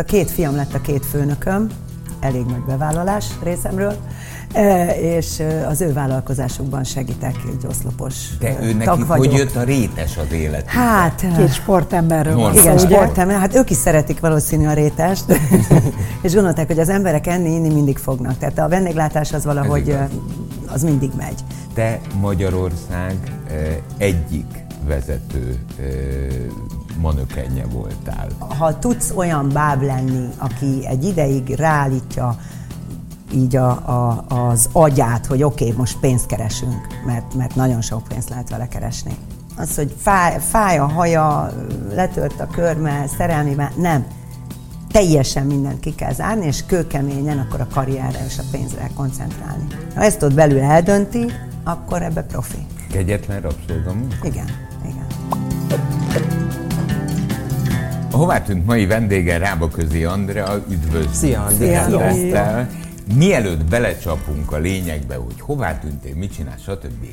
[0.00, 1.68] a két fiam lett a két főnököm,
[2.20, 3.96] elég nagy bevállalás részemről,
[4.52, 9.32] e, és e, az ő vállalkozásukban segítek egy oszlopos De e, ő tag neki hogy
[9.32, 10.66] jött a rétes az élet?
[10.66, 13.38] Hát, Két sportemberről van igen, sportember.
[13.38, 15.24] Hát ők is szeretik valószínű a rétest,
[16.22, 18.38] és gondolták, hogy az emberek enni, inni mindig fognak.
[18.38, 19.96] Tehát a vendéglátás az valahogy
[20.66, 21.44] az mindig megy.
[21.74, 23.16] Te Magyarország
[23.98, 25.58] egyik vezető
[27.00, 28.28] manökenje voltál.
[28.58, 32.36] Ha tudsz olyan báb lenni, aki egy ideig ráállítja
[33.34, 38.02] így a, a, az agyát, hogy oké, okay, most pénzt keresünk, mert, mert nagyon sok
[38.08, 39.16] pénzt lehet vele keresni.
[39.56, 41.52] Az, hogy fáj, fáj a haja,
[41.94, 44.06] letört a körme, szerelmében, nem.
[44.90, 49.66] Teljesen mindent ki kell zárni, és kőkeményen akkor a karrierre és a pénzre koncentrálni.
[49.94, 51.32] Ha ezt ott belül eldönti,
[51.64, 52.66] akkor ebbe profi.
[52.90, 54.26] Kegyetlen rabszolgamunka?
[54.26, 54.46] Igen,
[58.12, 61.12] A hová tűnt mai vendége Rábaközi Andrea, üdvözlő.
[61.12, 61.46] Szia.
[61.50, 62.68] Szeretettel.
[63.14, 67.06] Mielőtt belecsapunk a lényegbe, hogy hová tűntél, mit csinálsz, stb.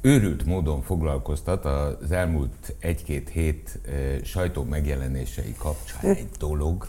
[0.00, 3.90] Őrült módon foglalkoztat az elmúlt egy-két hét e,
[4.24, 6.88] sajtó megjelenései kapcsán egy dolog.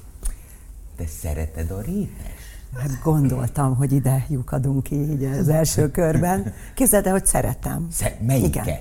[0.97, 2.45] De szereted a rétes?
[2.77, 6.53] Hát gondoltam, hogy ide lyukadunk így az első körben.
[6.73, 7.87] Képzeld el, hogy szeretem.
[7.91, 8.65] Sze- melyiket?
[8.65, 8.79] Igen.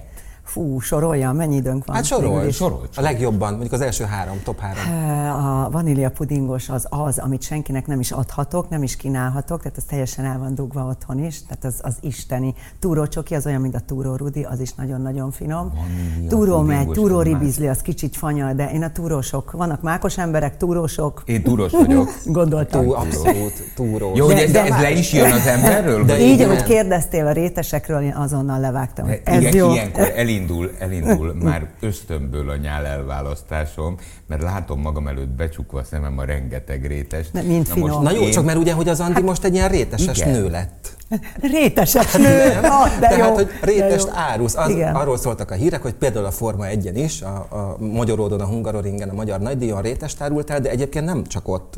[0.57, 1.97] Fú, soroljam, mennyi időnk van?
[1.97, 2.57] Hát sorol, Végül is.
[2.57, 2.89] sorol.
[2.97, 5.35] A legjobban, mondjuk az első három, top három.
[5.65, 9.85] A vanília pudingos az az, amit senkinek nem is adhatok, nem is kínálhatok, tehát az
[9.85, 12.55] teljesen el van dugva otthon is, tehát az, az isteni.
[12.79, 15.73] Túró csoki az olyan, mint a túró rudi, az is nagyon-nagyon finom.
[15.75, 20.57] Vanília Túró megy, túró ribizli, az kicsit fanyal, de én a túrósok, vannak mákos emberek,
[20.57, 22.09] túrósok, Én túros vagyok.
[22.25, 22.85] gondoltam.
[22.85, 24.13] Túl, abszolút, túró.
[24.15, 26.05] Jó, De- ez, de ez le is jön az emberről?
[26.05, 26.19] De?
[26.21, 29.07] Így, ahogy kérdeztél a rétesekről, én azonnal levágtam.
[29.07, 29.73] De Ez igen, jó.
[29.73, 30.45] ilyenkor elindul,
[30.79, 36.87] elindul már ösztönből a nyál elválasztásom, mert látom magam előtt becsukva a szemem a rengeteg
[36.87, 37.31] rétes.
[37.31, 38.03] De mind finom.
[38.03, 40.31] Na jó, én- csak mert ugye, hogy az Andi most egy ilyen réteses Igen.
[40.31, 40.97] nő lett.
[41.53, 43.35] Réteses nő, ah, de Tehát, jó.
[43.35, 44.57] hogy rétest árulsz.
[44.57, 44.95] Az, Igen.
[44.95, 49.09] arról szóltak a hírek, hogy például a Forma 1 is, a, a Magyaródon, a Hungaroringen,
[49.09, 51.75] a Magyar Nagydíjon rétest árultál, de egyébként nem csak ott.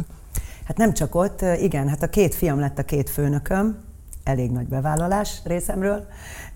[0.64, 3.78] Hát nem csak ott, igen, hát a két fiam lett a két főnököm,
[4.28, 6.06] elég nagy bevállalás részemről,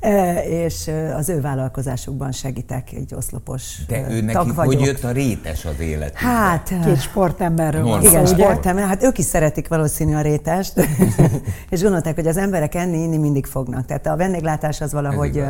[0.00, 4.74] e, és e, az ő vállalkozásukban segítek, egy oszlopos De e, ő neki tag vagyok.
[4.74, 6.14] hogy jött a rétes az élet?
[6.14, 10.88] Hát, e, Két sportemberről van igen, sportember, hát ők is szeretik valószínű a rétest,
[11.70, 13.86] és gondolták, hogy az emberek enni, inni mindig fognak.
[13.86, 15.42] Tehát a vendéglátás az valahogy,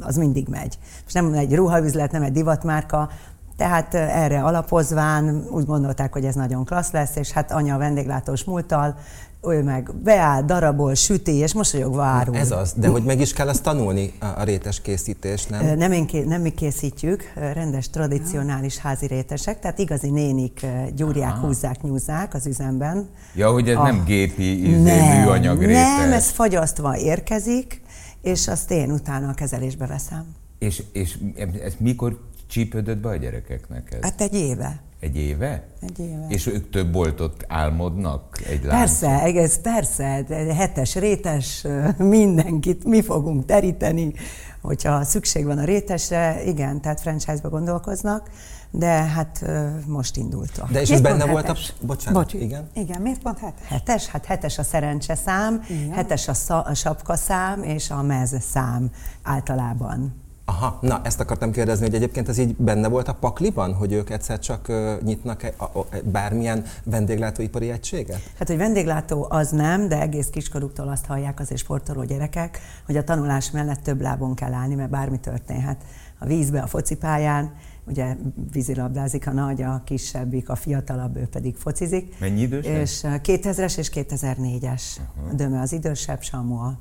[0.00, 0.78] az mindig megy.
[1.02, 3.10] Most nem egy ruhaüzlet, nem egy divatmárka,
[3.56, 8.44] tehát erre alapozván úgy gondolták, hogy ez nagyon klassz lesz, és hát anya a vendéglátós
[8.44, 8.96] múlttal,
[9.42, 12.36] ő meg beáll, darabol, süti, és mosolyogva árul.
[12.36, 12.72] Ez az.
[12.76, 15.76] De hogy meg is kell ezt tanulni, a, rétes készítés, nem?
[15.76, 21.82] Nem, én ké, nem mi készítjük, rendes, tradicionális házi rétesek, tehát igazi nénik gyúrják, húzzák,
[21.82, 23.08] nyúzzák az üzemben.
[23.34, 25.96] Ja, hogy ez A- nem gépi izé, műanyag rétes.
[25.98, 27.82] nem, ez fagyasztva érkezik,
[28.22, 30.24] és azt én utána a kezelésbe veszem.
[30.58, 31.18] És, és
[31.64, 34.02] ez mikor csípődött be a gyerekeknek ez?
[34.02, 34.80] Hát egy éve.
[35.00, 35.66] Egy éve?
[35.80, 36.26] Egy éve.
[36.28, 38.40] És ők több boltot álmodnak?
[38.48, 38.78] Egy lánc?
[38.78, 41.66] Persze, egész persze, hetes, rétes,
[41.98, 44.12] mindenkit mi fogunk teríteni,
[44.60, 48.30] hogyha szükség van a rétesre, igen, tehát franchise-ba gondolkoznak,
[48.70, 49.44] de hát
[49.86, 50.70] most indultak.
[50.70, 51.56] De és ez benne volt a...
[51.80, 52.42] Bocsánat, Bocsi.
[52.42, 52.68] igen.
[52.74, 53.66] Igen, miért pont hetes?
[53.68, 54.06] Hetes?
[54.06, 55.92] Hát hetes a szerencseszám, Igen.
[55.92, 58.90] hetes a, szá- a sapkaszám és a mez szám
[59.22, 60.26] általában.
[60.48, 64.10] Aha, na ezt akartam kérdezni, hogy egyébként ez így benne volt a pakliban, hogy ők
[64.10, 64.72] egyszer csak
[65.02, 68.20] nyitnak a, bármilyen vendéglátóipari egységet?
[68.38, 73.04] Hát, hogy vendéglátó az nem, de egész kiskoruktól azt hallják azért sportoló gyerekek, hogy a
[73.04, 75.84] tanulás mellett több lábon kell állni, mert bármi történhet.
[76.18, 77.54] A vízbe, a focipályán,
[77.84, 78.16] ugye
[78.52, 82.18] vízilabdázik a nagy, a kisebbik, a fiatalabb, ő pedig focizik.
[82.20, 84.82] Mennyi idős És uh, 2000-es és 2004-es.
[85.30, 86.78] A Döme az idősebb, Samu a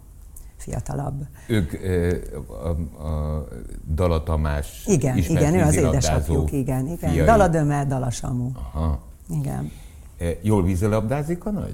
[0.57, 1.27] fiatalabb.
[1.47, 2.15] Ők ö,
[2.63, 2.67] a,
[3.07, 3.47] a
[3.93, 7.11] Dala Tamás Igen, igen, ő az édesapjuk, igen, igen.
[7.11, 7.25] fiai.
[7.25, 8.49] Dala Döme, Dala Samu.
[8.53, 8.99] Aha.
[9.29, 9.71] Igen.
[10.19, 11.73] E, Jól vízilabdázik a nagy?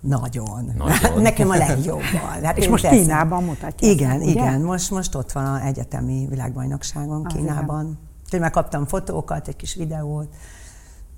[0.00, 0.72] Nagyon.
[0.76, 1.22] Nagyon.
[1.22, 2.42] Nekem a legjobban.
[2.42, 2.88] Hát És most.
[2.88, 4.30] Kínában mutatja Igen, ezt, ugye?
[4.30, 4.60] igen.
[4.60, 7.98] Most, most ott van a egyetemi világbajnokságon Kínában.
[8.24, 10.34] Úgyhogy már kaptam fotókat, egy kis videót.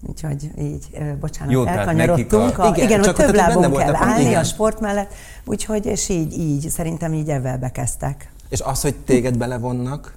[0.06, 0.86] Úgyhogy így,
[1.20, 2.58] bocsánat, Jó, elkanyarodtunk.
[2.58, 4.40] a- A, Igen, igen, csak hogy több lábon kell állni igen.
[4.40, 5.12] a sport mellett.
[5.44, 8.30] Úgyhogy, és így, így, szerintem így ebben bekezdtek.
[8.48, 10.14] És az, hogy téged belevonnak,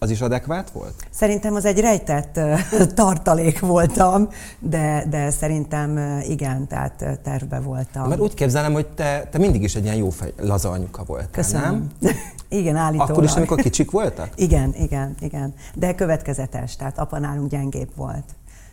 [0.00, 0.94] az is adekvát volt?
[1.10, 2.40] Szerintem az egy rejtett
[2.94, 4.28] tartalék voltam,
[4.58, 8.08] de, de szerintem igen, tehát ö, tervbe voltam.
[8.08, 11.28] Mert úgy képzelem, hogy te, te mindig is egy ilyen jó fej, laza anyuka voltál,
[11.30, 11.88] Köszönöm.
[11.98, 12.12] nem?
[12.48, 13.10] igen, állítólag.
[13.10, 14.28] Akkor is, amikor kicsik voltak?
[14.36, 15.54] Igen, igen, igen.
[15.74, 18.24] De következetes, tehát apa nálunk gyengébb volt.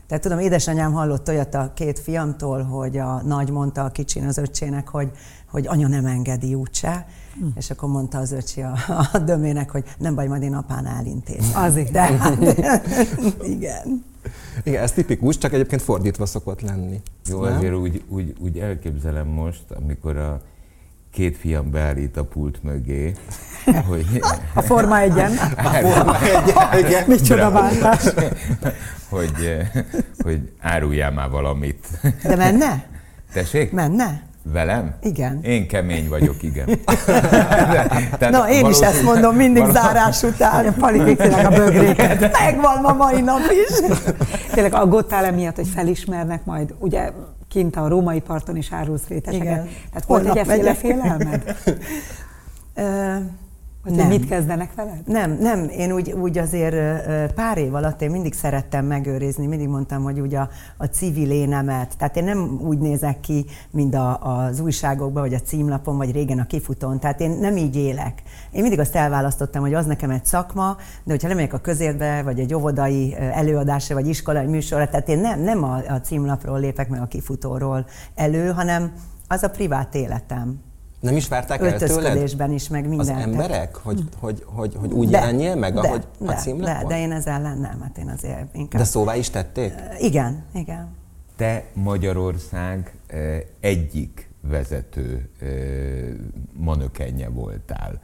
[0.07, 4.37] Tehát tudom, édesanyám hallott olyat a két fiamtól, hogy a nagy mondta a kicsin az
[4.37, 5.11] öccsének, hogy,
[5.51, 7.07] hogy anya nem engedi úgyse,
[7.39, 7.45] hm.
[7.55, 8.77] és akkor mondta az öcsi a,
[9.13, 11.63] a dömének, hogy nem baj, majd én apánál intézem.
[11.63, 11.91] Azért.
[11.91, 12.09] De,
[13.55, 14.05] igen.
[14.63, 17.01] Igen, ez tipikus, csak egyébként fordítva szokott lenni.
[17.29, 17.55] Jó, nem?
[17.55, 20.41] azért úgy, úgy, úgy elképzelem most, amikor a
[21.15, 23.13] két fiam beállít a pult mögé,
[23.87, 24.21] hogy...
[24.53, 25.31] A Forma egyen.
[25.57, 27.03] A Forma egyen, igen.
[27.15, 28.03] Micsoda váltás.
[29.09, 29.57] hogy,
[30.23, 31.87] hogy áruljál már valamit.
[32.23, 32.85] De menne?
[33.33, 33.71] Tessék?
[33.71, 34.23] Menne?
[34.43, 34.95] Velem?
[35.01, 35.39] Igen.
[35.43, 36.79] Én kemény vagyok, igen.
[38.19, 39.77] De, Na, én is ezt mondom mindig valós...
[39.77, 40.73] zárás után.
[40.73, 42.37] Pali a bögréket.
[42.39, 43.95] Megvan ma mai nap is.
[44.53, 47.11] Tényleg aggódtál emiatt, hogy felismernek majd, ugye
[47.55, 49.41] kint a római parton is árulsz rétegeket.
[49.41, 49.67] Igen.
[49.89, 51.55] Tehát volt egy efféle félelmed?
[53.85, 54.07] Hogy nem.
[54.07, 55.01] mit kezdenek veled?
[55.05, 55.69] Nem, nem.
[55.69, 56.75] Én úgy, úgy azért
[57.33, 61.97] pár év alatt én mindig szerettem megőrizni, mindig mondtam, hogy úgy a, a civil énemet.
[61.97, 66.39] Tehát én nem úgy nézek ki, mint a, az újságokban, vagy a címlapon, vagy régen
[66.39, 66.99] a kifutón.
[66.99, 68.21] Tehát én nem így élek.
[68.51, 72.39] Én mindig azt elválasztottam, hogy az nekem egy szakma, de hogyha lemegyek a közérbe, vagy
[72.39, 77.01] egy óvodai előadásra, vagy iskolai műsorra, tehát én nem, nem a, a címlapról lépek meg
[77.01, 77.85] a kifutóról
[78.15, 78.91] elő, hanem
[79.27, 80.59] az a privát életem.
[81.05, 82.51] Nem is várták el tőled?
[82.51, 83.15] is, meg minden.
[83.15, 83.75] Az emberek?
[83.75, 86.87] Hogy, hogy, hogy, hogy úgy de, jelenjél meg, de, ahogy de, a címlapon?
[86.87, 88.81] De, de én ezzel nem, hát én azért inkább...
[88.81, 89.73] De szóvá is tették?
[89.99, 90.87] Igen, igen.
[91.35, 92.93] Te Magyarország
[93.59, 95.29] egyik vezető
[96.53, 98.01] manökenje voltál.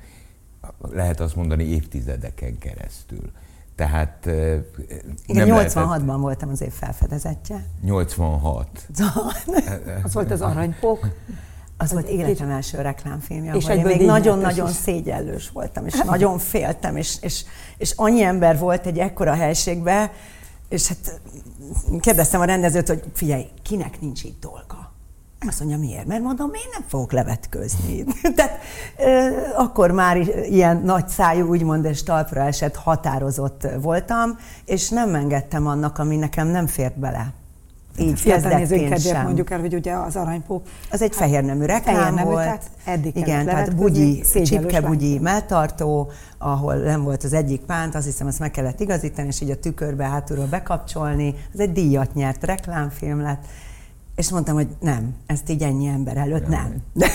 [0.91, 3.31] Lehet azt mondani évtizedeken keresztül.
[3.75, 4.25] Tehát
[5.25, 7.65] Igen, 86-ban voltam az év felfedezetje.
[7.81, 8.67] 86.
[10.03, 11.07] az volt az aranypók.
[11.81, 16.95] Az volt életem első reklámfilmje, és ahol én még nagyon-nagyon szégyellős voltam, és nagyon féltem,
[16.95, 17.43] és, és,
[17.77, 20.09] és annyi ember volt egy ekkora helységben,
[20.69, 21.21] és hát
[21.99, 24.91] kérdeztem a rendezőt, hogy figyelj, kinek nincs itt dolga?
[25.47, 26.05] Azt mondja, miért?
[26.05, 28.03] Mert mondom, én nem fogok levetkőzni.
[28.35, 28.59] Tehát
[28.97, 30.17] e, akkor már
[30.49, 36.47] ilyen nagy szájú, úgymond, és talpra esett, határozott voltam, és nem engedtem annak, ami nekem
[36.47, 37.33] nem fért bele
[38.01, 39.23] így kezdetként sem.
[39.23, 40.63] mondjuk el, hogy ugye az aranypók...
[40.91, 42.43] Az egy hát, fehér nemű reklám fehér nemű, volt.
[42.43, 48.05] Tehát eddig Igen, tehát bugyi, csipke bugyi melltartó, ahol nem volt az egyik pánt, azt
[48.05, 51.35] hiszem, azt meg kellett igazítani, és így a tükörbe hátulról bekapcsolni.
[51.53, 53.45] Ez egy díjat nyert reklámfilm lett.
[54.15, 56.75] És mondtam, hogy nem, ezt így ennyi ember előtt nem.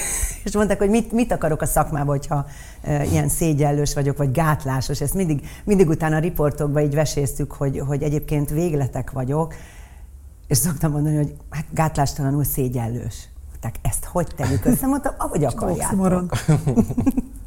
[0.45, 2.47] és mondták, hogy mit, mit akarok a szakmában, hogyha
[2.83, 5.01] e, ilyen szégyellős vagyok, vagy gátlásos.
[5.01, 9.55] Ezt mindig, mindig utána a riportokban így veséztük, hogy, hogy egyébként végletek vagyok,
[10.47, 13.29] és szoktam mondani, hogy hát gátlástalanul szégyellős.
[13.61, 14.87] Tehát ezt hogy tegyük össze?
[14.87, 16.37] Mondtam, ahogy akarjátok.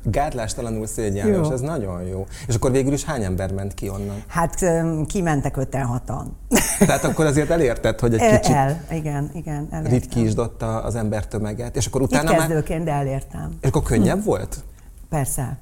[0.03, 2.27] Gátlástalanul szégyenlős, ez nagyon jó.
[2.47, 4.23] És akkor végül is hány ember ment ki onnan?
[4.27, 4.65] Hát
[5.07, 6.37] kimentek öten hatan.
[6.79, 9.67] Tehát akkor azért elérted, hogy egy kicsit El, igen, igen.
[9.83, 11.75] Ritkísdott az embertömeget.
[11.75, 12.87] És akkor utána Itt kezdőként, már...
[12.87, 13.57] de elértem.
[13.61, 14.25] És akkor könnyebb hm.
[14.25, 14.63] volt?
[15.09, 15.57] Persze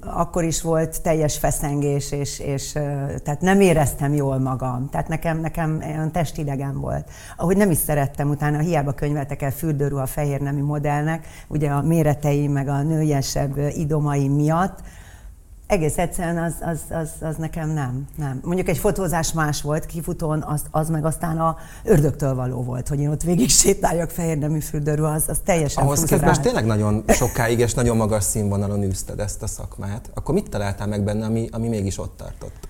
[0.00, 2.72] akkor is volt teljes feszengés, és, és
[3.22, 4.88] tehát nem éreztem jól magam.
[4.90, 7.10] Tehát nekem, nekem olyan testidegen volt.
[7.36, 12.46] Ahogy nem is szerettem utána, hiába könyveltek el fürdőruha fehér nemű modellnek, ugye a méretei
[12.46, 14.78] meg a nőiesebb idomai miatt,
[15.70, 18.40] egész egyszerűen az, az, az, az nekem nem, nem.
[18.44, 23.00] Mondjuk egy fotózás más volt, kifutón, az, az meg aztán a ördögtől való volt, hogy
[23.00, 27.58] én ott végig sétáljak fehér nemű fürdőről, az, az teljesen Ahhoz képest tényleg nagyon sokáig
[27.58, 30.10] és nagyon magas színvonalon űzted ezt a szakmát.
[30.14, 32.68] Akkor mit találtál meg benne, ami, ami mégis ott tartott?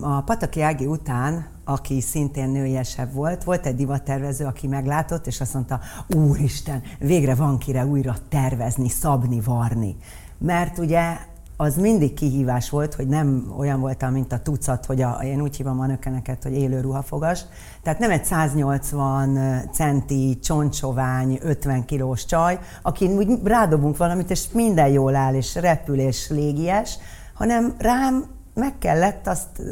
[0.00, 5.54] A Pataki Ági után, aki szintén nőiesebb volt, volt egy divattervező, aki meglátott, és azt
[5.54, 9.96] mondta, úristen, végre van kire újra tervezni, szabni, varni.
[10.38, 11.16] Mert ugye
[11.60, 15.56] az mindig kihívás volt, hogy nem olyan voltam, mint a tucat, hogy a, én úgy
[15.56, 17.40] hívom a nökeneket, hogy élő ruhafogas.
[17.82, 19.38] Tehát nem egy 180
[19.72, 25.98] centi, csontsovány, 50 kilós csaj, aki úgy rádobunk valamit, és minden jól áll, és repül,
[25.98, 26.98] és légies,
[27.34, 28.24] hanem rám
[28.54, 29.62] meg kellett azt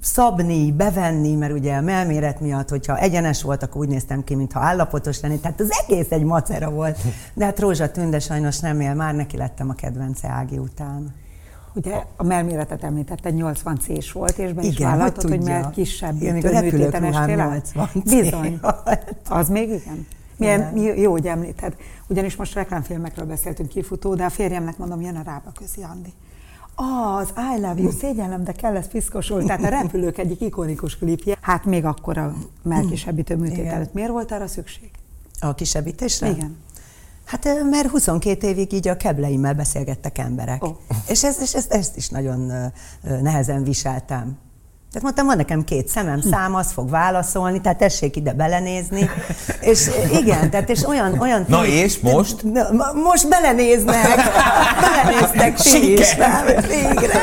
[0.00, 4.60] szabni, bevenni, mert ugye a melméret miatt, hogyha egyenes volt, akkor úgy néztem ki, mintha
[4.60, 5.38] állapotos lenni.
[5.38, 6.98] Tehát az egész egy macera volt.
[7.34, 11.14] De hát Rózsa Tünde sajnos nem él, már neki lettem a kedvence Ági után.
[11.74, 15.70] Ugye a melméretet említette, 80 c volt, és be is igen, vállaltad, hogy, hogy mert
[15.70, 17.62] kisebb igen, műtéten estél
[18.04, 18.60] Bizony.
[19.28, 20.06] Az még igen.
[20.36, 20.96] Milyen igen.
[20.96, 21.76] jó, hogy említed.
[22.08, 26.12] Ugyanis most reklámfilmekről beszéltünk kifutó, de a férjemnek mondom, jön a rába közi Andi
[26.80, 29.44] az I love you, szégyellem, de kell ez piszkosul.
[29.44, 31.38] Tehát a repülők egyik ikonikus klipje.
[31.40, 33.92] Hát még akkor a melkisebbítő műtét előtt.
[33.92, 34.90] Miért volt arra szükség?
[35.40, 36.28] A kisebbítésre?
[36.30, 36.56] Igen.
[37.24, 40.64] Hát mert 22 évig így a kebleimmel beszélgettek emberek.
[40.64, 40.76] Oh.
[41.08, 42.52] És, ezt, és ezt, ezt is nagyon
[43.02, 44.38] nehezen viseltem.
[44.92, 49.10] Tehát mondtam, van nekem két szemem, szám, az fog válaszolni, tehát tessék ide belenézni.
[49.60, 49.90] És
[50.20, 51.18] igen, tehát és olyan...
[51.18, 52.42] olyan Na és most?
[52.52, 54.06] Na, most belenéznek.
[54.80, 56.14] Belenéztek ti is.
[56.68, 57.20] Végre.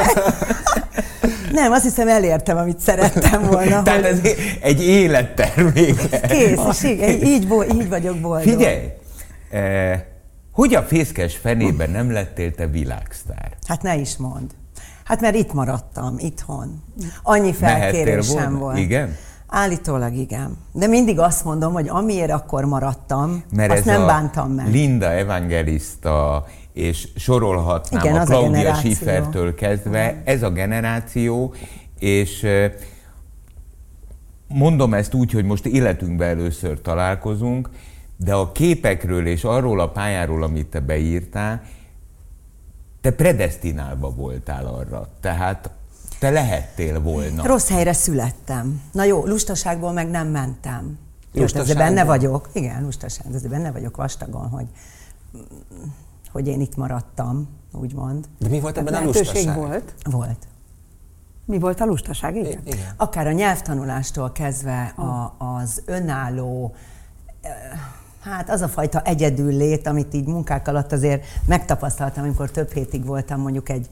[1.52, 3.82] Nem, azt hiszem elértem, amit szerettem volna.
[3.82, 4.10] Tehát hogy...
[4.10, 4.20] ez
[4.62, 6.10] egy élettermék.
[6.28, 8.50] Kész, és így, így, így vagyok boldog.
[8.50, 8.84] Figyelj!
[9.52, 10.02] Eh,
[10.52, 13.52] hogy a fészkes fenében nem lettél te világsztár?
[13.68, 14.52] Hát ne is mond.
[15.06, 16.84] Hát mert itt maradtam, itthon.
[17.24, 18.78] Annyi felkérésem volt.
[18.78, 19.16] Igen?
[19.48, 20.58] Állítólag igen.
[20.72, 24.72] De mindig azt mondom, hogy amiért akkor maradtam, Mert azt ez nem bántam meg.
[24.72, 31.54] Linda evangelista, és sorolhatnám igen, a Claudia a Schiffertől kezdve, ez a generáció,
[32.00, 32.48] és
[34.48, 37.70] mondom ezt úgy, hogy most életünkben először találkozunk,
[38.18, 41.62] de a képekről és arról a pályáról, amit te beírtál,
[43.06, 45.08] te predestinálva voltál arra.
[45.20, 45.70] Tehát
[46.20, 47.46] te lehettél volna.
[47.46, 48.82] Rossz helyre születtem.
[48.92, 50.98] Na jó, lustaságból meg nem mentem.
[51.34, 51.86] Lustaságból?
[51.86, 52.50] benne vagyok.
[52.54, 53.26] Igen, lustaság.
[53.34, 54.66] Ezzel benne vagyok vastagon, hogy,
[56.32, 58.26] hogy én itt maradtam, úgymond.
[58.40, 59.56] De mi volt ebben a lustaság?
[59.56, 59.94] volt?
[60.04, 60.48] Volt.
[61.46, 62.36] Mi volt a lustaság?
[62.36, 62.52] Igen.
[62.52, 62.94] I- igen.
[62.98, 66.76] Akár a nyelvtanulástól kezdve a, az önálló
[68.26, 73.06] Hát az a fajta egyedül lét, amit így munkák alatt azért megtapasztaltam, amikor több hétig
[73.06, 73.90] voltam mondjuk egy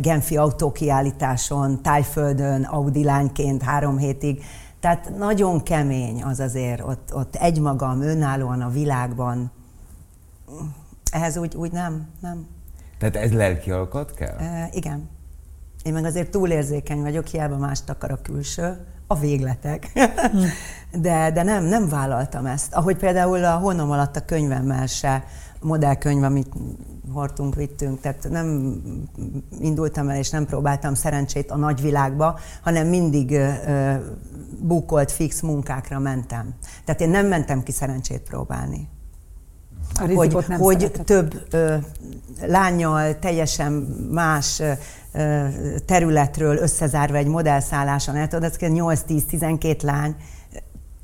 [0.00, 4.42] Genfi autókiállításon, Tájföldön, Audi lányként három hétig.
[4.80, 9.50] Tehát nagyon kemény az azért, ott, ott egymagam, önállóan a világban.
[11.12, 12.46] Ehhez úgy, úgy nem, nem.
[12.98, 14.36] Tehát ez lelki alkat kell?
[14.36, 15.08] E, igen.
[15.82, 19.92] Én meg azért túlérzékeny vagyok, hiába mást akar a külső, a végletek.
[21.06, 22.74] de, de nem, nem vállaltam ezt.
[22.74, 25.24] Ahogy például a Honom alatt a könyvemmel se,
[25.60, 26.52] modellkönyv, amit
[27.12, 28.76] hordtunk, vittünk, tehát nem
[29.60, 33.94] indultam el és nem próbáltam szerencsét a nagyvilágba, hanem mindig ö,
[34.60, 36.54] bukolt, fix munkákra mentem.
[36.84, 38.88] Tehát én nem mentem ki szerencsét próbálni.
[40.00, 41.76] A hogy, nem hogy több ö,
[42.46, 43.72] lányjal teljesen
[44.10, 44.62] más
[45.12, 45.44] ö,
[45.86, 50.14] területről összezárva egy modellszálláson el tudod, 8-10-12 lány,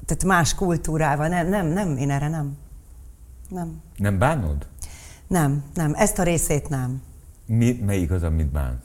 [0.06, 2.56] tehát más kultúrával, nem, nem, nem, én erre nem.
[3.48, 3.82] Nem.
[3.96, 4.66] Nem bánod?
[5.26, 7.02] Nem, nem, ezt a részét nem.
[7.46, 8.84] Mi, melyik az, amit bánsz?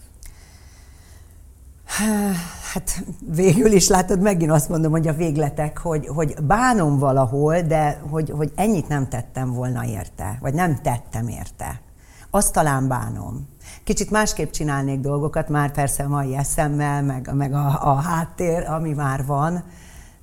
[2.74, 8.02] Hát végül is látod, megint azt mondom, hogy a végletek, hogy, hogy bánom valahol, de
[8.10, 11.82] hogy, hogy ennyit nem tettem volna érte, vagy nem tettem érte.
[12.30, 13.48] Azt talán bánom.
[13.84, 18.94] Kicsit másképp csinálnék dolgokat, már persze a mai eszemmel, meg, meg a, a háttér, ami
[18.94, 19.64] már van,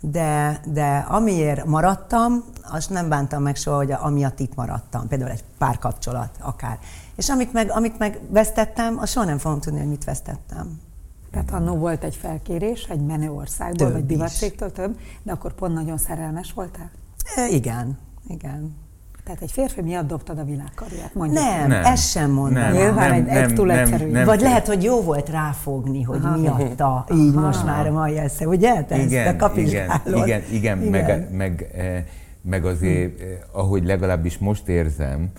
[0.01, 5.09] de, de amiért maradtam, azt nem bántam meg soha, hogy amiatt itt maradtam.
[5.09, 6.79] Például egy párkapcsolat, akár.
[7.17, 10.88] És amit meg, amit meg vesztettem, azt soha nem fogom tudni, hogy mit vesztettem.
[11.31, 15.75] Tehát annó volt egy felkérés egy menő országból, több vagy divatcégtől több, de akkor pont
[15.75, 16.91] nagyon szerelmes voltál?
[17.37, 18.77] E, igen, igen.
[19.25, 21.45] Tehát egy férfi miatt dobtad a világkarriát, mondjuk.
[21.45, 22.63] Nem, nem, ezt sem mondom.
[22.63, 24.11] Nem, Nyilván nem, egy, egy túl nem, egyszerű.
[24.11, 26.37] Nem, Vagy lehet, hogy jó volt ráfogni, hogy Aha.
[26.37, 27.47] miatta, így Aha.
[27.47, 28.83] most már a mai esze, ugye?
[28.83, 32.05] Te igen, ezt igen, igen, igen, igen, meg, meg, eh,
[32.43, 33.25] meg azért, hm.
[33.53, 35.31] ahogy legalábbis most érzem,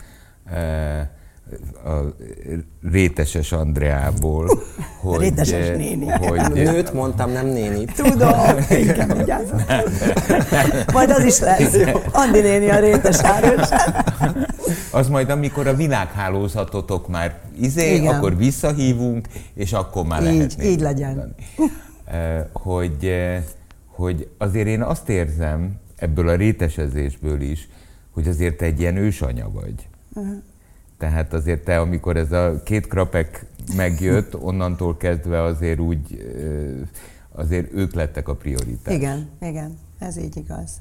[0.46, 1.08] eh,
[1.86, 2.15] a
[2.91, 4.62] réteses Andreából,
[5.01, 5.20] hogy...
[5.20, 6.08] Réteses néni.
[6.08, 7.86] Hogy, Nőt mondtam, nem néni.
[7.86, 9.25] Tudom, igen,
[10.94, 11.77] Majd az is lesz.
[12.12, 13.68] Andi néni a rétes árus.
[14.91, 18.15] Az majd, amikor a világhálózatotok már izé, igen.
[18.15, 21.08] akkor visszahívunk, és akkor már így, lehet Így legyen.
[21.08, 21.34] Mondani.
[22.53, 23.13] Hogy,
[23.88, 27.70] hogy azért én azt érzem, ebből a rétesezésből is,
[28.12, 29.88] hogy azért egy ilyen ősanya vagy.
[30.13, 30.44] Uh-huh.
[31.00, 36.32] Tehát azért te, amikor ez a két krapek megjött, onnantól kezdve azért úgy,
[37.32, 38.94] azért ők lettek a prioritás.
[38.94, 40.72] Igen, igen, ez így igaz.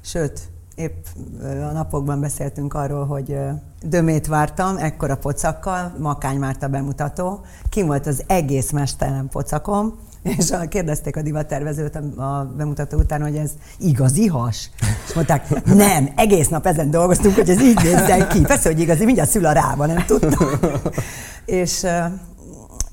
[0.00, 0.40] Sőt,
[0.74, 1.04] épp
[1.42, 3.36] a napokban beszéltünk arról, hogy
[3.82, 10.68] dömét vártam, ekkora pocakkal, Makány Márta bemutató, kim volt az egész mestelen pocakom, és a,
[10.68, 14.70] kérdezték a divattervezőt a bemutató után, hogy ez igazi has?
[15.06, 18.40] És mondták, nem, egész nap ezen dolgoztunk, hogy ez így nézzen ki.
[18.40, 20.48] Persze, hogy igazi, mindjárt szül a rába, nem tudtam.
[21.44, 21.86] és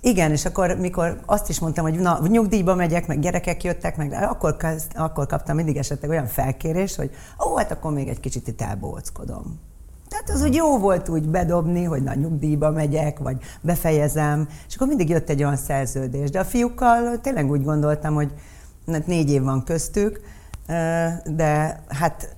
[0.01, 4.13] igen, és akkor, mikor azt is mondtam, hogy na, nyugdíjba megyek, meg gyerekek jöttek, meg
[4.13, 4.55] akkor,
[4.95, 7.11] akkor kaptam mindig esetleg olyan felkérést, hogy
[7.47, 9.68] ó, hát akkor még egy kicsit itt elbóckodom.
[10.09, 14.87] Tehát az úgy jó volt úgy bedobni, hogy na nyugdíjba megyek, vagy befejezem, és akkor
[14.87, 16.29] mindig jött egy olyan szerződés.
[16.29, 18.33] De a fiúkkal tényleg úgy gondoltam, hogy
[18.87, 20.21] hát négy év van köztük,
[21.25, 22.35] de hát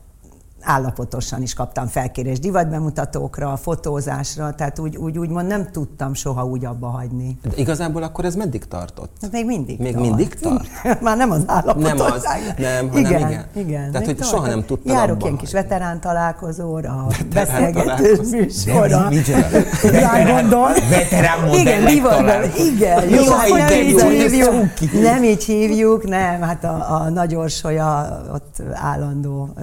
[0.63, 6.87] állapotosan is kaptam felkérést divatbemutatókra, fotózásra, tehát úgy, úgy úgymond nem tudtam soha úgy abba
[6.87, 7.37] hagyni.
[7.41, 9.11] De igazából akkor ez meddig tartott?
[9.21, 10.05] Hát még mindig Még tart.
[10.05, 10.67] mindig tart?
[11.01, 11.97] Már nem az állapotosság.
[11.97, 12.23] Nem az,
[12.57, 13.29] nem, hanem igen.
[13.29, 13.45] igen.
[13.53, 15.69] igen Tehát, hogy soha nem tudtad Járok abba ilyen kis hagyni.
[15.69, 19.09] veterán találkozóra, beszélgető műsorra.
[19.09, 19.47] Micsoda?
[19.91, 20.69] Rá gondol.
[20.89, 23.09] Veterán Igen, divatban, igen.
[23.09, 24.53] Jó, nem de így hívjuk,
[25.01, 29.53] nem így hívjuk, nem, hát a, a nagy orsolya ott állandó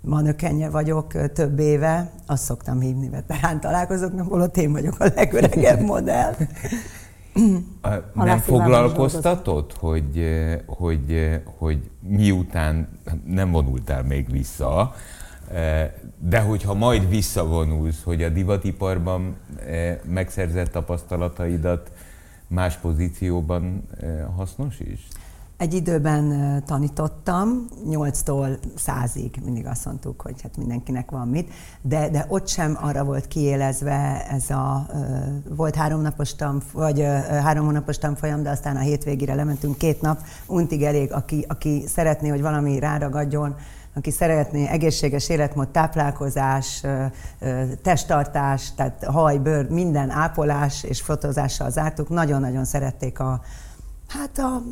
[0.00, 6.34] manökenje vagyok több éve, azt szoktam hívni veterán találkozóknak, holott én vagyok a legöregebb modell.
[7.80, 10.28] A- Nem Laci foglalkoztatott, hogy,
[10.66, 12.88] hogy, hogy miután
[13.26, 14.94] nem vonultál még vissza,
[16.18, 19.36] de hogyha majd visszavonulsz, hogy a divatiparban
[20.04, 21.90] megszerzett tapasztalataidat
[22.46, 23.82] más pozícióban
[24.36, 25.08] hasznos is?
[25.60, 31.52] Egy időben tanítottam, 8-tól 100-ig mindig azt mondtuk, hogy hát mindenkinek van mit,
[31.82, 34.86] de, de ott sem arra volt kiélezve ez a,
[35.48, 39.78] volt három napos tanf, vagy három hónapos tanfolyam, de aztán a hétvégére lementünk.
[39.78, 43.54] Két nap, untig elég, aki, aki szeretné, hogy valami ráragadjon,
[43.94, 46.84] aki szeretné egészséges életmód, táplálkozás,
[47.82, 53.40] testtartás, tehát haj, bőr, minden ápolás és fotózással zártuk, nagyon-nagyon szerették a,
[54.10, 54.62] Hát a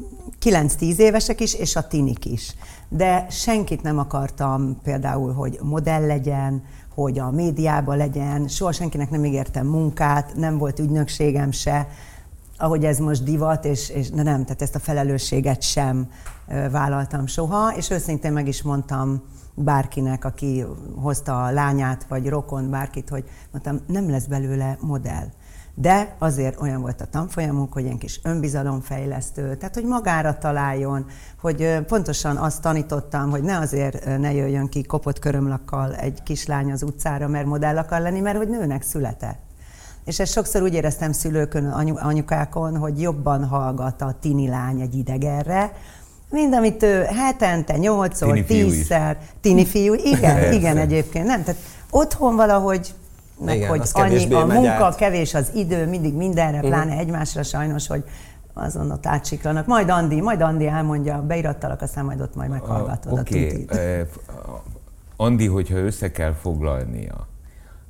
[0.41, 2.55] 9-10 évesek is, és a tinik is.
[2.89, 6.63] De senkit nem akartam például, hogy modell legyen,
[6.95, 11.89] hogy a médiában legyen, soha senkinek nem ígértem munkát, nem volt ügynökségem se,
[12.57, 16.11] ahogy ez most divat, és, és de nem, tehát ezt a felelősséget sem
[16.71, 19.23] vállaltam soha, és őszintén meg is mondtam
[19.55, 20.65] bárkinek, aki
[20.97, 25.27] hozta a lányát, vagy rokon, bárkit, hogy mondtam, nem lesz belőle modell.
[25.81, 31.07] De azért olyan volt a tanfolyamunk, hogy ilyen kis önbizalomfejlesztő, tehát hogy magára találjon,
[31.41, 36.83] hogy pontosan azt tanítottam, hogy ne azért ne jöjjön ki kopott körömlakkal egy kislány az
[36.83, 39.39] utcára, mert modell akar lenni, mert hogy nőnek született.
[40.05, 44.95] És ezt sokszor úgy éreztem szülőkön, anyu, anyukákon, hogy jobban hallgat a tini lány egy
[44.95, 45.73] idegenre,
[46.31, 48.73] mint amit ő hetente, nyolcszor, Tini fiú is.
[48.73, 52.95] tízszer, tini fiú, igen, igen egyébként, nem, tehát otthon valahogy,
[53.45, 54.97] meg Igen, hogy annyi a munka, át.
[54.97, 58.05] kevés az idő, mindig mindenre, pláne egymásra sajnos, hogy
[58.53, 59.67] azon ott átsiklanak.
[59.67, 63.71] Majd Andi, majd Andi elmondja, beirattalak, aztán majd ott majd meghallgatod a tutit.
[63.71, 64.63] eh, a-
[65.17, 67.27] Andi, hogyha össze kell foglalnia,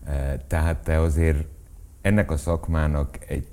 [0.06, 1.44] eh, tehát te azért
[2.02, 3.46] ennek a szakmának egy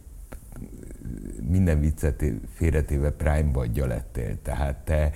[1.50, 4.42] minden viccet félretéve prime vadja lettél.
[4.42, 5.12] Tehát te,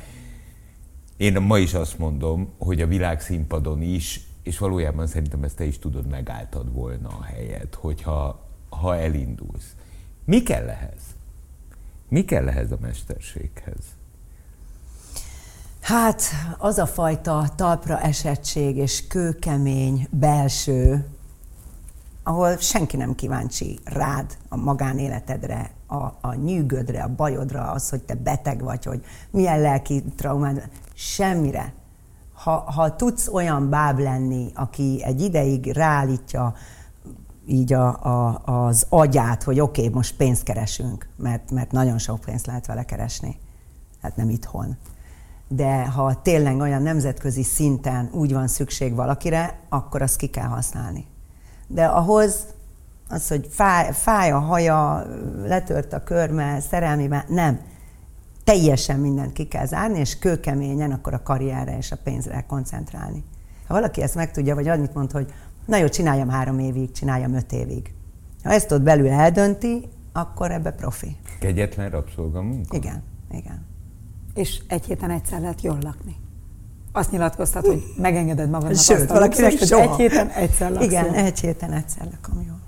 [1.18, 5.80] én ma is azt mondom, hogy a világszínpadon is, és valójában szerintem ezt te is
[5.80, 9.76] tudod, megálltad volna a helyet, hogyha ha elindulsz.
[10.26, 11.02] Mi kell ehhez?
[12.08, 13.84] Mi kell ehhez a mesterséghez?
[15.82, 16.22] Hát
[16.58, 21.08] az a fajta talpra esettség és kőkemény belső,
[22.24, 28.16] ahol senki nem kíváncsi rád, a magánéletedre, a, a nyűgödre, a bajodra, az, hogy te
[28.16, 31.74] beteg vagy, hogy milyen lelki traumád, semmire.
[32.44, 36.54] Ha, ha tudsz olyan báb lenni, aki egy ideig ráállítja
[37.46, 42.20] így a, a, az agyát, hogy oké, okay, most pénzt keresünk, mert, mert nagyon sok
[42.20, 43.40] pénzt lehet vele keresni.
[44.02, 44.78] Hát nem itthon.
[45.48, 51.06] De ha tényleg olyan nemzetközi szinten úgy van szükség valakire, akkor azt ki kell használni.
[51.68, 52.46] De ahhoz
[53.10, 55.06] az, hogy fáj, fáj a haja,
[55.46, 57.60] letört a körme, szerelmében, nem.
[58.50, 63.24] Teljesen mindent ki kell zárni, és kőkeményen akkor a karrierre és a pénzre koncentrálni.
[63.68, 65.34] Ha valaki ezt megtudja, vagy annyit mond, hogy
[65.66, 67.94] na jó, csináljam három évig, csináljam öt évig.
[68.44, 71.18] Ha ezt ott belül eldönti, akkor ebbe profi.
[71.40, 72.76] Kegyetlen rabszolgamunka?
[72.76, 73.66] Igen, igen.
[74.34, 76.16] És egy héten egyszer lehet jól lakni.
[76.92, 79.82] Azt nyilatkoztat, hogy megengeded magadnak Sőt, azt a valakinek luxust, soha.
[79.82, 81.16] egy héten egyszer laksz Igen, jól.
[81.16, 82.60] egy héten egyszer lakom jól.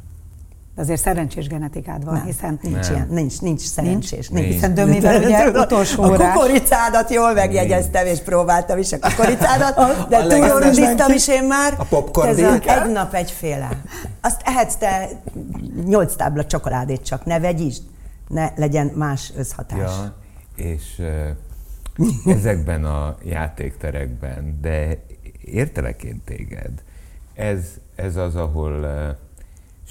[0.75, 2.95] De azért szerencsés genetikád van, Nem, hiszen nincs Nem.
[2.95, 4.29] ilyen, nincs, nincs szerencsés.
[4.29, 4.45] Nincs.
[4.45, 6.33] Hiszen Dömivel ugye utolsó A órás.
[6.33, 11.73] kukoricádat jól megjegyeztem, és próbáltam is a kukoricádat, de a túlorundiztam is én már.
[11.77, 12.53] A popcorn a?
[12.53, 13.81] Egy nap egyféle.
[14.21, 15.09] Azt ehetsz te
[15.85, 17.83] nyolc tábla csokoládét csak, ne vegyítsd,
[18.27, 19.77] ne legyen más összhatás.
[19.79, 20.15] Ja,
[20.55, 24.97] és eh, ezekben a játékterekben, de
[25.41, 26.71] értelek én téged,
[27.33, 27.59] ez,
[27.95, 29.15] ez az, ahol eh,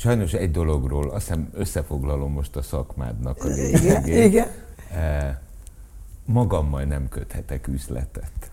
[0.01, 4.25] sajnos egy dologról, azt hiszem összefoglalom most a szakmádnak a lényegét.
[4.25, 4.47] igen.
[4.95, 5.37] Eh,
[6.25, 8.51] Magammal nem köthetek üzletet.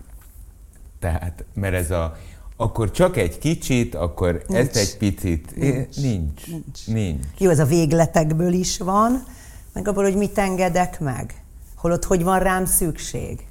[0.98, 2.16] Tehát, mert ez a,
[2.56, 4.60] akkor csak egy kicsit, akkor Nincs.
[4.60, 6.86] ezt egy picit, nincs, nincs, Nincs.
[6.86, 7.24] nincs.
[7.38, 9.24] Jó, ez a végletekből is van,
[9.72, 11.42] meg abból, hogy mit engedek meg.
[11.74, 13.46] Holott, hogy van rám szükség.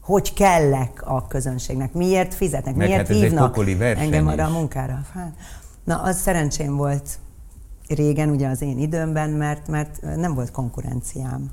[0.00, 5.04] hogy kellek a közönségnek, miért fizetnek, Meg miért hát hívnak engem arra a munkára.
[5.14, 5.32] Hát,
[5.84, 7.18] na, az szerencsém volt
[7.88, 11.50] régen, ugye az én időmben, mert, mert nem volt konkurenciám.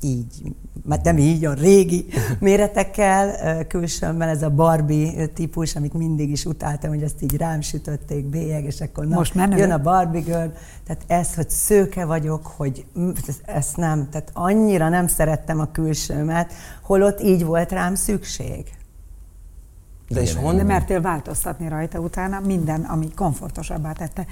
[0.00, 0.52] Így,
[0.84, 2.06] mert nem így, a régi
[2.40, 8.24] méretekkel, külsőmben ez a Barbie típus, amit mindig is utáltam, hogy ezt így rám sütötték
[8.24, 9.56] bélyeg, és akkor na, Most menő.
[9.56, 10.48] jön a Barbie girl.
[10.86, 12.86] Tehát ez, hogy szőke vagyok, hogy
[13.44, 18.75] ezt nem, tehát annyira nem szerettem a külsőmet, holott így volt rám szükség.
[20.08, 20.66] De és Igen, De honnan?
[20.66, 24.26] mertél változtatni rajta utána minden, ami komfortosabbá tette.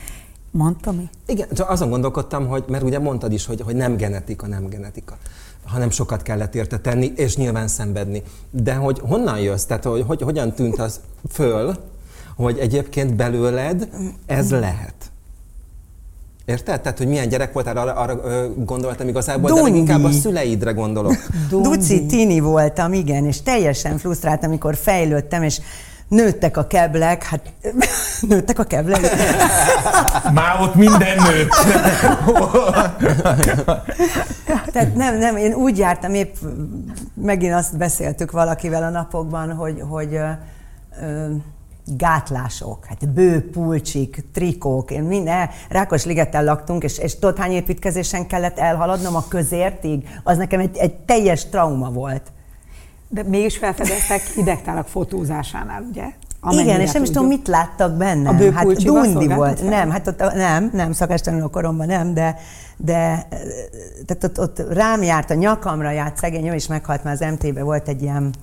[0.50, 1.08] Mondta mi?
[1.26, 5.16] Igen, csak azon gondolkodtam, hogy, mert ugye mondtad is, hogy, hogy nem genetika, nem genetika,
[5.64, 8.22] hanem sokat kellett érte tenni, és nyilván szenvedni.
[8.50, 9.64] De hogy honnan jössz?
[9.64, 11.76] Tehát, hogy, hogy hogyan tűnt az föl,
[12.36, 13.88] hogy egyébként belőled
[14.26, 14.94] ez lehet?
[16.44, 16.80] Érted?
[16.80, 18.18] Tehát, hogy milyen gyerek voltál, arra, arra
[18.56, 19.70] gondoltam igazából, de Dundi.
[19.70, 21.16] leginkább a szüleidre gondolok.
[21.50, 25.60] Duci tini voltam, igen, és teljesen frusztrált, amikor fejlődtem, és
[26.08, 27.52] nőttek a keblek, hát
[28.28, 29.00] nőttek a keblek.
[30.34, 31.54] Már ott minden nőtt.
[34.72, 36.34] Tehát nem, nem, én úgy jártam, épp
[37.14, 40.28] megint azt beszéltük valakivel a napokban, hogy, hogy ö,
[41.02, 41.26] ö,
[41.84, 48.58] gátlások, hát bő, pulcsik, trikók, én minden, Rákosligeten laktunk, és, és tudod, hány építkezésen kellett
[48.58, 52.32] elhaladnom a közértig, az nekem egy, egy teljes trauma volt.
[53.08, 56.04] De mégis felfedeztek hidegtálak fotózásánál, ugye?
[56.50, 58.28] Igen, és nem is tudom, mit láttak benne.
[58.28, 59.58] A hát dundi volt.
[59.58, 59.68] fel?
[59.68, 62.38] Nem, hát ott nem, nem, szakástalanul koromban nem, de,
[62.76, 63.26] de
[64.06, 67.62] tehát ott, ott rám járt, a nyakamra járt szegény, ő is meghalt már az MT-be,
[67.62, 68.34] volt egy ilyen,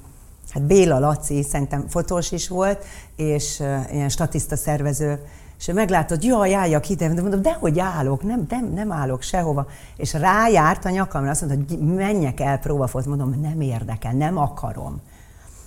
[0.51, 2.85] hát Béla Laci, szerintem fotós is volt,
[3.15, 5.19] és uh, ilyen statiszta szervező,
[5.61, 9.67] és ő meglátod, jaj, álljak ide, de mondom, dehogy állok, nem, nem, nem állok sehova.
[9.97, 15.01] És rájárt a nyakamra, azt mondta, hogy menjek el próbafot, mondom, nem érdekel, nem akarom.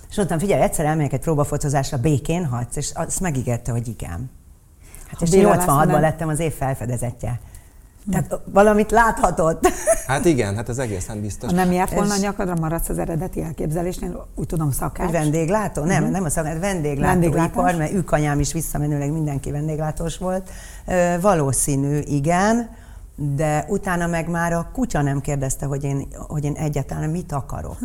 [0.09, 4.29] És mondtam, figyelj, egyszer elmegyek egy próbafotózásra, békén hadsz, és azt megígérte, hogy igen.
[5.07, 6.01] Hát Ha és Béla lász, 86-ban nem?
[6.01, 7.39] lettem az év felfedezetje.
[8.11, 9.67] Tehát valamit láthatott.
[10.07, 11.49] Hát igen, hát ez egészen biztos.
[11.49, 15.11] Ha nem járt volna a És- nyakadra, maradsz az eredeti elképzelésnél, úgy tudom, szakács.
[15.11, 15.83] vendéglátó?
[15.83, 17.75] Nem, nem a szakmát, vendéglátóipar, Vendéglátás?
[17.75, 20.49] mert ükanyám is visszamenőleg mindenki vendéglátós volt.
[20.87, 22.69] Ö, valószínű, igen,
[23.15, 27.77] de utána meg már a kutya nem kérdezte, hogy én, hogy én egyáltalán mit akarok.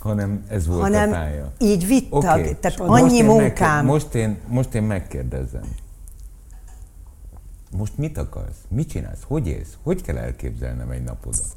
[0.00, 1.52] Hanem ez volt hanem a pálya.
[1.58, 2.52] így vittak, Oké.
[2.60, 3.84] tehát Most annyi én megke- munkám.
[3.86, 5.62] Most én, most én megkérdezem.
[7.76, 8.58] Most mit akarsz?
[8.68, 9.22] Mit csinálsz?
[9.26, 9.76] Hogy élsz?
[9.82, 11.56] Hogy kell elképzelnem egy napodat?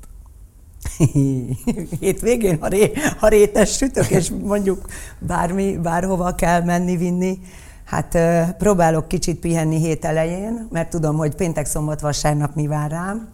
[1.99, 4.85] Hétvégén, ha, ré, ha rétes sütök, és mondjuk
[5.19, 7.39] bármi, bárhova kell menni, vinni,
[7.83, 8.17] hát
[8.57, 13.29] próbálok kicsit pihenni hét elején, mert tudom, hogy péntek, szombat, vasárnap mi vár rám.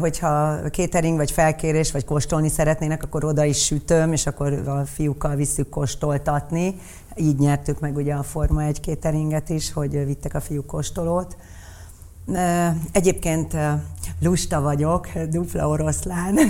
[0.00, 5.34] Hogyha catering, vagy felkérés, vagy kóstolni szeretnének, akkor oda is sütöm, és akkor a fiúkkal
[5.34, 6.74] visszük kóstoltatni.
[7.16, 11.36] Így nyertük meg ugye a Forma 1 cateringet is, hogy vittek a fiúk kóstolót.
[12.92, 13.56] Egyébként
[14.20, 16.38] lusta vagyok, dupla oroszlán.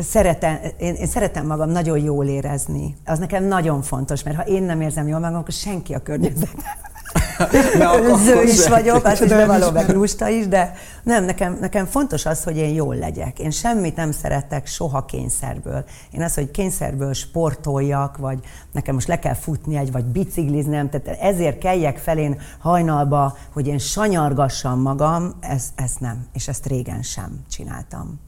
[0.00, 2.96] Szeretem, én, én szeretem magam nagyon jól érezni.
[3.04, 6.91] Az nekem nagyon fontos, mert ha én nem érzem jól magam, akkor senki a környezetemben.
[8.08, 12.26] Önző is vagyok, azt is Tudom, bevallom, meg lusta is, de nem, nekem, nekem fontos
[12.26, 13.38] az, hogy én jól legyek.
[13.38, 15.84] Én semmit nem szeretek soha kényszerből.
[16.10, 18.38] Én az, hogy kényszerből sportoljak, vagy
[18.72, 23.66] nekem most le kell futni egy, vagy bicikliznem, tehát ezért keljek fel én hajnalba, hogy
[23.66, 28.20] én sanyargassam magam, ez, ezt nem, és ezt régen sem csináltam.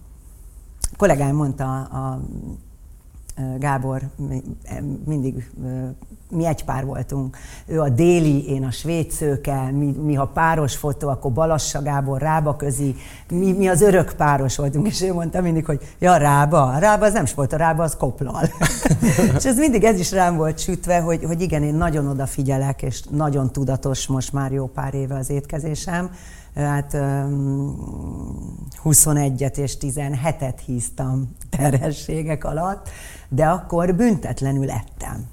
[0.80, 2.20] A kollégám mondta a
[3.58, 4.42] Gábor, mi-
[5.04, 5.50] mindig
[6.30, 7.36] mi egy pár voltunk.
[7.66, 12.20] Ő a déli, én a svéd szőke, mi, mi ha páros fotó, akkor Balassa Gábor,
[12.20, 12.94] Rába közi,
[13.30, 17.12] mi, mi az örök páros voltunk, és ő mondta mindig, hogy ja, Rába, Rába az
[17.12, 18.42] nem sport, a Rába az koplal.
[19.36, 23.02] és ez mindig ez is rám volt sütve, hogy, hogy igen, én nagyon odafigyelek, és
[23.10, 26.10] nagyon tudatos most már jó pár éve az étkezésem.
[26.54, 27.76] Hát öm,
[28.84, 32.88] 21-et és 17-et híztam terhességek alatt,
[33.34, 35.24] de akkor büntetlenül ettem.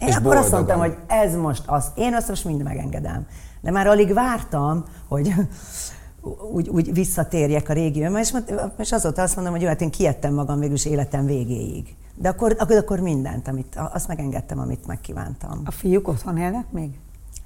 [0.00, 0.76] Én És akkor azt boldogan.
[0.78, 3.26] mondtam, hogy ez most az, én azt most mind megengedem.
[3.60, 5.32] De már alig vártam, hogy
[6.52, 9.90] úgy, úgy visszatérjek a régiómba, és, mond- és azóta azt mondom, hogy jó, hát én
[9.90, 11.96] kiettem magam végül is életem végéig.
[12.14, 15.60] De akkor, akkor, akkor mindent, amit, azt megengedtem, amit megkívántam.
[15.64, 16.90] A fiúk otthon élnek még?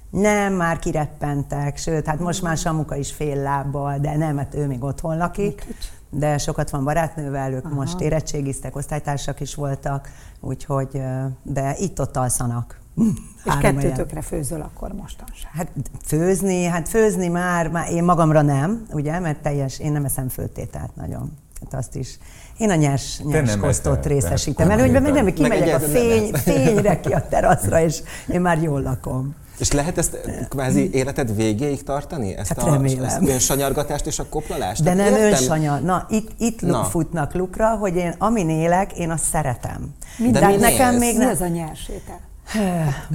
[0.09, 4.67] Nem, már kireppentek, sőt, hát most már Samuka is fél lábbal, de nem, hát ő
[4.67, 5.67] még otthon lakik.
[6.15, 7.75] De sokat van barátnővel, ők Aha.
[7.75, 11.01] most érettségiztek, osztálytársak is voltak, úgyhogy,
[11.43, 12.79] de itt-ott alszanak.
[13.45, 15.51] És kettőtökre főzöl akkor mostanság.
[15.51, 15.67] Hát
[16.05, 20.95] főzni, hát főzni már, már én magamra nem, ugye, mert teljes, én nem eszem főtételt
[20.95, 21.31] nagyon.
[21.61, 22.17] Hát azt is.
[22.57, 27.11] Én a nyers, nyers kosztot részesítem te előnyben, meg nem, kimegyek a fény, fényre ki
[27.11, 29.35] a teraszra, és én már jól lakom.
[29.57, 30.17] És lehet ezt
[30.49, 32.37] kvázi életed végéig tartani?
[32.37, 33.03] Ezt Hát a remélem.
[33.03, 34.83] ezt önsanyargatást és a koplalást?
[34.83, 35.79] De Tehát nem értem- önsanya.
[35.79, 36.67] Na, itt, itt Na.
[36.71, 36.83] Na.
[36.83, 39.93] futnak lukra, hogy én amin élek, én azt szeretem.
[40.31, 40.99] De Tehát mi nekem néz?
[40.99, 41.29] még Mi nem...
[41.33, 42.19] az a nyersétel?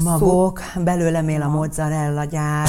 [0.04, 2.68] Magok, belőlem él a mozzarella gyár,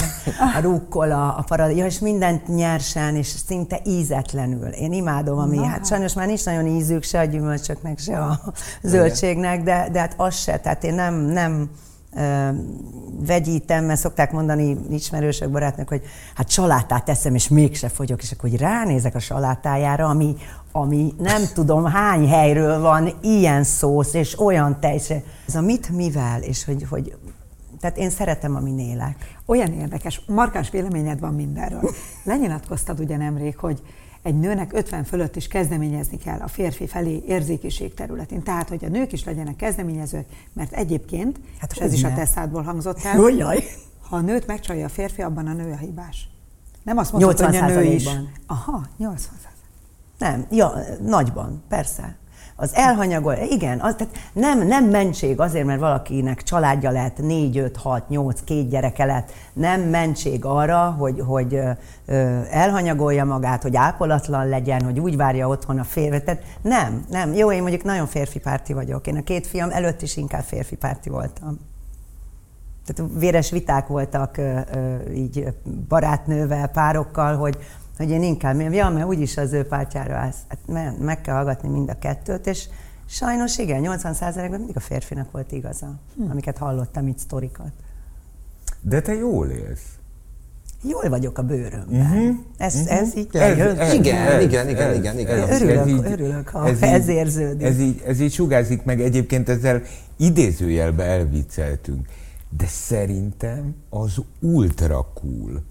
[0.58, 4.67] a rukkola, a paradicsom, és mindent nyersen, és szinte ízetlenül.
[4.67, 5.65] Én imádom, ami, Na.
[5.65, 8.39] hát sajnos már nincs nagyon ízük, se a gyümölcsöknek, se a
[8.82, 11.69] zöldségnek, de, de hát az se, tehát én nem, nem
[13.26, 16.02] vegyítem, mert szokták mondani ismerősök, barátnak, hogy
[16.36, 20.36] hát salátát teszem, és mégse fogyok, és akkor hogy ránézek a salátájára, ami,
[20.72, 25.02] ami nem tudom hány helyről van ilyen szósz, és olyan tej,
[25.48, 27.15] ez a mit mivel, és hogy, hogy
[27.80, 29.38] tehát én szeretem, amin élek.
[29.45, 31.89] Olyan érdekes, markáns véleményed van mindenről.
[32.24, 33.82] Lenyilatkoztad ugye nemrég, hogy
[34.21, 38.43] egy nőnek 50 fölött is kezdeményezni kell a férfi felé érzékiség területén.
[38.43, 42.62] Tehát, hogy a nők is legyenek kezdeményezők, mert egyébként, hát és ez is a teszádból
[42.62, 43.63] hangzott el, Jó, jaj.
[44.10, 46.29] ha a nőt megcsalja a férfi, abban a nő a hibás.
[46.84, 48.03] Nem azt mondod, hogy a nő is.
[48.03, 48.32] 80%-ban.
[48.47, 49.38] Aha, 80
[50.17, 52.17] Nem, ja, nagyban, persze.
[52.62, 57.78] Az elhanyagol, igen, az, tehát nem, nem mentség azért, mert valakinek családja lett, 4, 5,
[57.78, 61.60] 6, 8, két gyereke lett, nem mentség arra, hogy, hogy
[62.52, 66.24] elhanyagolja magát, hogy ápolatlan legyen, hogy úgy várja otthon a férfi.
[66.24, 67.34] Tehát nem, nem.
[67.34, 69.08] Jó, én mondjuk nagyon férfi párti vagyok.
[69.08, 71.60] Én a két fiam előtt is inkább férfi párti voltam.
[72.86, 74.41] Tehát véres viták voltak
[75.13, 75.48] így
[75.88, 77.58] barátnővel, párokkal, hogy,
[78.00, 80.38] hogy én inkább, ja, mert úgyis az ő pártjára állsz.
[80.48, 82.68] Hát me- meg kell hallgatni mind a kettőt, és
[83.06, 86.30] sajnos igen, 80%-ban mindig a férfinak volt igaza, hm.
[86.32, 87.72] amiket hallottam itt sztorikat.
[88.82, 89.86] De te jól élsz.
[90.84, 92.02] Jól vagyok a bőrömben.
[92.02, 92.36] Uh-huh.
[92.58, 93.78] Ez, ez így Ez- lejön.
[93.80, 95.38] ez- Igen, ez- igen, igen, ez- igen, igen.
[95.50, 97.68] ez- Örülök, ez így- örülök, ha ez érződik.
[97.68, 99.82] Ez így, ez így sugárzik meg, egyébként ezzel
[100.18, 102.08] idézőjelbe elvicceltünk.
[102.58, 105.64] De szerintem az ultra cool,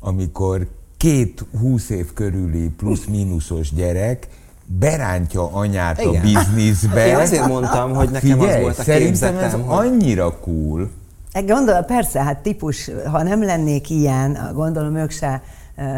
[0.00, 0.68] amikor
[1.02, 4.28] két húsz év körüli plusz-mínuszos gyerek
[4.66, 6.14] berántja anyát Igen.
[6.14, 7.06] a bizniszbe.
[7.06, 10.90] Én azért mondtam, hogy nekem az Figyelj, volt a szerintem ez képzetem, hogy- annyira cool.
[11.32, 15.42] Egy Gondol, persze, hát típus, ha nem lennék ilyen, gondolom ők se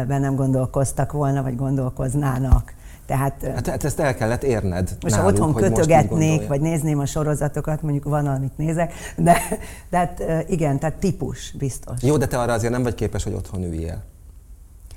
[0.07, 2.73] bennem gondolkoztak volna, vagy gondolkoznának.
[3.05, 7.05] Tehát eh, Hát, hát ezt el kellett érned most náluk, otthon kötögetnék, vagy nézném a
[7.05, 9.37] sorozatokat, mondjuk van, amit nézek, de,
[9.89, 12.01] de hát igen, tehát típus biztos.
[12.01, 14.03] Jó, de te arra azért nem vagy képes, hogy otthon üljél.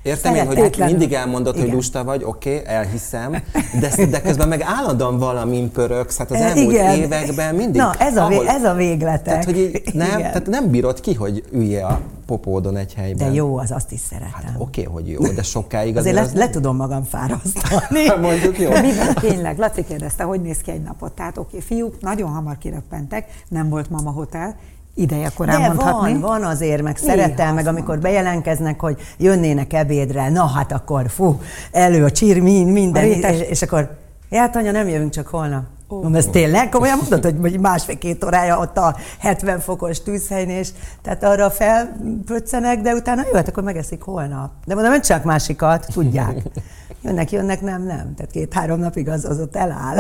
[0.09, 0.97] Értem én, hogy Feltétlenül.
[0.97, 1.75] mindig elmondod, hogy Igen.
[1.75, 3.43] lusta vagy, oké, okay, elhiszem,
[3.81, 6.97] de, de közben meg állandóan valamin pörögsz, hát az Eh, elmúlt igen.
[6.97, 7.81] években mindig.
[7.81, 9.23] Na, ez a, vé, ez a végletek.
[9.25, 10.21] Tehát, hogy így nem, Igen.
[10.21, 13.33] tehát nem bírod ki, hogy ülje a popódon egy De helyben.
[13.33, 14.31] jó, az azt is szeretem.
[14.33, 18.05] Hát oké, okay, hogy jó, de sokáig Azért le, az le tudom magam fárasztani.
[18.07, 18.21] nem...
[18.31, 18.71] Mondjuk jó.
[18.71, 19.59] Mi van tényleg?
[19.59, 21.13] Laci kérdezte, hogy néz ki egy napot.
[21.13, 24.57] Tehát oké, fiúk nagyon hamar kiröppentek, nem volt mama hotel,
[24.99, 26.13] ideje korán De mondhatni.
[26.13, 31.41] van, van azért, meg szeretem, meg amikor bejelentkeznek, hogy jönnének ebédre, na hát akkor fú,
[31.73, 33.97] elő a csirmin, minden, A és, és akkor,
[34.31, 35.63] hát anya, nem jövünk csak holnap.
[35.91, 36.03] Oh.
[36.03, 40.69] Mondom, ez tényleg komolyan mondod, hogy- hogy másfél-két órája ott a 70 fokos tűzhelyén, és
[41.03, 44.51] tehát arra felpöccenek, de utána jó, hát akkor megeszik holnap.
[44.67, 46.43] De mondom, nem csak másikat, tudják.
[47.05, 48.15] Jönnek, jönnek, nem, nem.
[48.17, 49.97] Tehát két-három napig az, az ott eláll.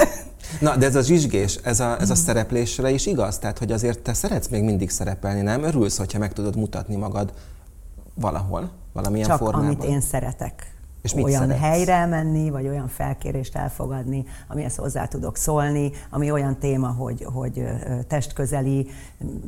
[0.61, 3.38] Na, de ez a zsizsgés, ez a, ez a szereplésre is igaz?
[3.38, 5.62] Tehát, hogy azért te szeretsz még mindig szerepelni, nem?
[5.62, 7.32] Örülsz, hogyha meg tudod mutatni magad
[8.14, 9.66] valahol, valamilyen Csak formában?
[9.66, 10.72] amit én szeretek.
[11.02, 11.61] És mit olyan szeretsz?
[11.61, 17.64] helyre menni, vagy olyan felkérést elfogadni, amihez hozzá tudok szólni, ami olyan téma, hogy, hogy
[18.08, 18.88] testközeli,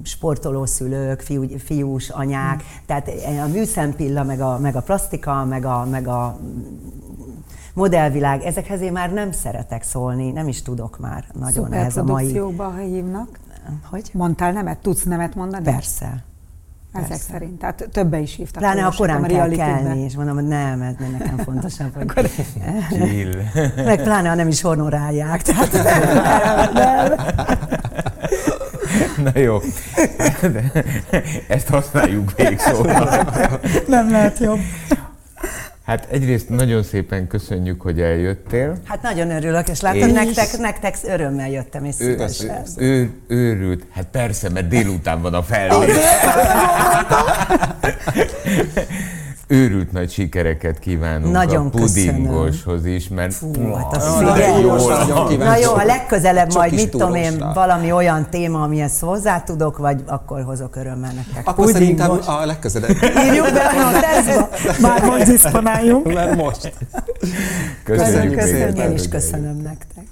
[0.03, 3.09] sportolószülők, fiú, fiús anyák, tehát
[3.45, 6.39] a műszempilla, meg a, meg a plastika, meg a, meg a
[7.75, 12.27] modellvilág, ezekhez én már nem szeretek szólni, nem is tudok már nagyon ehhez a mai...
[12.27, 13.39] Szuperprodukcióba, ha hívnak.
[13.91, 14.11] Hogy?
[14.13, 14.79] Mondtál nemet?
[14.79, 15.65] Tudsz nemet mondani?
[15.65, 16.25] Persze.
[16.93, 17.33] Ezek persze.
[17.33, 17.59] szerint.
[17.59, 18.63] Tehát többe is hívtak.
[18.63, 22.31] Pláne olvastam korán a kell kelni, és mondom, hogy nem, ez nekem fontosabb, hogy...
[22.89, 23.35] Chill.
[23.77, 25.43] Meg pláne, ha nem is honorálják.
[25.43, 25.73] Tehát
[29.25, 29.59] Na jó.
[30.41, 30.73] De
[31.49, 33.31] ezt használjuk végszóval.
[33.87, 34.59] Nem lehet jobb.
[35.91, 38.77] Hát egyrészt nagyon szépen köszönjük, hogy eljöttél.
[38.85, 42.63] Hát nagyon örülök, és látom, És- nektek, nektek örömmel jöttem, és Ő, szívesen.
[42.77, 45.95] ő, őrült, hát persze, mert délután van a felvét.
[49.53, 54.63] Őrült nagy sikereket kívánunk Nagyon a pudingoshoz is, mert Fú, hát az figyelj.
[55.29, 55.85] kíváncsi Na jó, vagyok.
[55.85, 60.77] legközelebb Csak majd, mit tudom én, valami olyan téma, amihez hozzá tudok, vagy akkor hozok
[60.77, 61.47] örömmel nektek.
[61.49, 61.99] Akkor Pudingos.
[62.07, 62.91] szerintem a legközelebb.
[63.27, 64.49] Írjuk be a tesztbe.
[64.89, 66.13] Már most diszponáljunk.
[66.13, 66.73] Mert most.
[67.85, 70.05] Köszönjük, Köszönjük, szépen, Én is köszönöm nektek.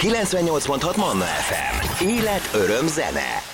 [0.00, 2.04] 98.6 Manna FM.
[2.04, 3.53] Élet, öröm, zene.